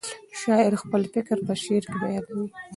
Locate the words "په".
1.45-1.53